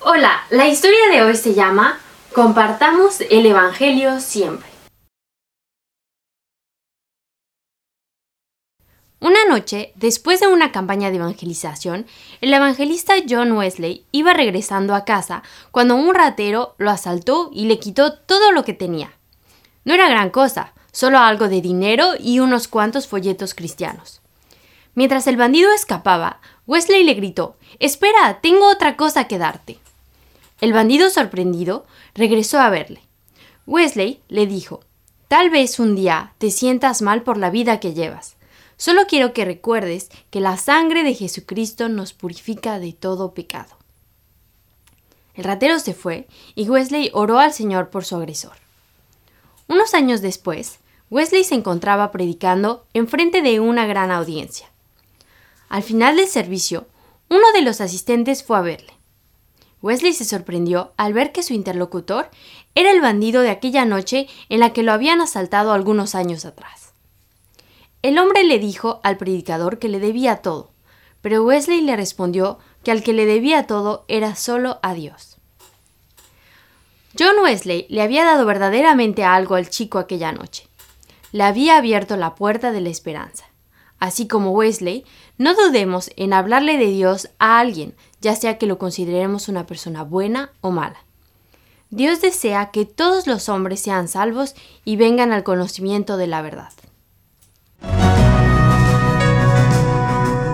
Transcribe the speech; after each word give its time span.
Hola, 0.00 0.44
la 0.50 0.68
historia 0.68 1.08
de 1.10 1.24
hoy 1.24 1.34
se 1.34 1.54
llama 1.54 1.98
Compartamos 2.32 3.20
el 3.20 3.44
Evangelio 3.44 4.20
siempre. 4.20 4.68
Una 9.18 9.44
noche, 9.48 9.92
después 9.96 10.38
de 10.38 10.46
una 10.46 10.70
campaña 10.70 11.10
de 11.10 11.16
evangelización, 11.16 12.06
el 12.40 12.54
evangelista 12.54 13.14
John 13.28 13.50
Wesley 13.50 14.04
iba 14.12 14.32
regresando 14.34 14.94
a 14.94 15.04
casa 15.04 15.42
cuando 15.72 15.96
un 15.96 16.14
ratero 16.14 16.76
lo 16.78 16.90
asaltó 16.90 17.50
y 17.52 17.66
le 17.66 17.80
quitó 17.80 18.12
todo 18.12 18.52
lo 18.52 18.64
que 18.64 18.74
tenía. 18.74 19.10
No 19.84 19.94
era 19.94 20.08
gran 20.08 20.30
cosa, 20.30 20.74
solo 20.92 21.18
algo 21.18 21.48
de 21.48 21.60
dinero 21.60 22.12
y 22.20 22.38
unos 22.38 22.68
cuantos 22.68 23.08
folletos 23.08 23.52
cristianos. 23.52 24.20
Mientras 24.94 25.26
el 25.26 25.36
bandido 25.36 25.72
escapaba, 25.72 26.40
Wesley 26.68 27.02
le 27.02 27.14
gritó 27.14 27.56
Espera, 27.80 28.38
tengo 28.40 28.70
otra 28.70 28.96
cosa 28.96 29.26
que 29.26 29.38
darte. 29.38 29.80
El 30.60 30.72
bandido 30.72 31.10
sorprendido 31.10 31.86
regresó 32.14 32.58
a 32.58 32.70
verle. 32.70 33.02
Wesley 33.66 34.20
le 34.28 34.46
dijo 34.46 34.80
Tal 35.28 35.50
vez 35.50 35.78
un 35.78 35.94
día 35.94 36.32
te 36.38 36.50
sientas 36.50 37.02
mal 37.02 37.22
por 37.22 37.36
la 37.36 37.50
vida 37.50 37.80
que 37.80 37.92
llevas. 37.92 38.36
Solo 38.78 39.06
quiero 39.06 39.32
que 39.32 39.44
recuerdes 39.44 40.08
que 40.30 40.40
la 40.40 40.56
sangre 40.56 41.02
de 41.02 41.14
Jesucristo 41.14 41.88
nos 41.88 42.12
purifica 42.12 42.78
de 42.78 42.92
todo 42.92 43.34
pecado. 43.34 43.76
El 45.34 45.44
ratero 45.44 45.78
se 45.78 45.94
fue 45.94 46.26
y 46.54 46.68
Wesley 46.68 47.10
oró 47.12 47.38
al 47.38 47.52
Señor 47.52 47.90
por 47.90 48.04
su 48.04 48.16
agresor. 48.16 48.56
Unos 49.68 49.94
años 49.94 50.22
después, 50.22 50.78
Wesley 51.10 51.44
se 51.44 51.54
encontraba 51.54 52.10
predicando 52.10 52.86
en 52.94 53.06
frente 53.06 53.42
de 53.42 53.60
una 53.60 53.86
gran 53.86 54.10
audiencia. 54.10 54.70
Al 55.68 55.82
final 55.82 56.16
del 56.16 56.26
servicio, 56.26 56.86
uno 57.28 57.52
de 57.52 57.62
los 57.62 57.80
asistentes 57.80 58.42
fue 58.42 58.56
a 58.56 58.62
verle. 58.62 58.97
Wesley 59.80 60.12
se 60.12 60.24
sorprendió 60.24 60.92
al 60.96 61.12
ver 61.12 61.32
que 61.32 61.42
su 61.42 61.54
interlocutor 61.54 62.30
era 62.74 62.90
el 62.90 63.00
bandido 63.00 63.42
de 63.42 63.50
aquella 63.50 63.84
noche 63.84 64.28
en 64.48 64.60
la 64.60 64.72
que 64.72 64.82
lo 64.82 64.92
habían 64.92 65.20
asaltado 65.20 65.72
algunos 65.72 66.14
años 66.14 66.44
atrás. 66.44 66.92
El 68.02 68.18
hombre 68.18 68.44
le 68.44 68.58
dijo 68.58 69.00
al 69.02 69.16
predicador 69.16 69.78
que 69.78 69.88
le 69.88 70.00
debía 70.00 70.36
todo, 70.36 70.70
pero 71.20 71.44
Wesley 71.44 71.80
le 71.80 71.96
respondió 71.96 72.58
que 72.84 72.90
al 72.90 73.02
que 73.02 73.12
le 73.12 73.26
debía 73.26 73.66
todo 73.66 74.04
era 74.08 74.34
solo 74.34 74.78
a 74.82 74.94
Dios. 74.94 75.36
John 77.18 77.40
Wesley 77.42 77.86
le 77.88 78.02
había 78.02 78.24
dado 78.24 78.46
verdaderamente 78.46 79.24
algo 79.24 79.56
al 79.56 79.70
chico 79.70 79.98
aquella 79.98 80.30
noche. 80.30 80.68
Le 81.32 81.42
había 81.42 81.76
abierto 81.76 82.16
la 82.16 82.34
puerta 82.34 82.70
de 82.70 82.80
la 82.80 82.90
esperanza. 82.90 83.46
Así 83.98 84.28
como 84.28 84.52
Wesley, 84.52 85.04
no 85.38 85.54
dudemos 85.54 86.10
en 86.16 86.32
hablarle 86.32 86.78
de 86.78 86.86
Dios 86.86 87.28
a 87.38 87.58
alguien, 87.58 87.94
ya 88.20 88.36
sea 88.36 88.58
que 88.58 88.66
lo 88.66 88.78
consideremos 88.78 89.48
una 89.48 89.66
persona 89.66 90.04
buena 90.04 90.52
o 90.60 90.70
mala. 90.70 91.04
Dios 91.90 92.20
desea 92.20 92.70
que 92.70 92.84
todos 92.84 93.26
los 93.26 93.48
hombres 93.48 93.80
sean 93.80 94.08
salvos 94.08 94.54
y 94.84 94.96
vengan 94.96 95.32
al 95.32 95.42
conocimiento 95.42 96.16
de 96.16 96.26
la 96.26 96.42
verdad. 96.42 96.72